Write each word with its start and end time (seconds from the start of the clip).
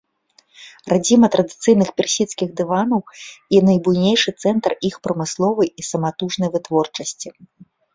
Радзіма 0.93 1.27
традыцыйных 1.35 1.91
персідскіх 2.01 2.49
дыванаў 2.63 3.01
і 3.57 3.63
найбуйнейшы 3.71 4.29
цэнтр 4.41 4.71
іх 4.93 5.01
прамысловай 5.09 5.67
і 5.79 5.91
саматужнай 5.93 6.49
вытворчасці. 6.59 7.29